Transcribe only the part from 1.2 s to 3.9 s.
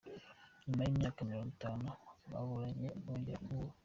mirongo itanu baburanye bongeye guhura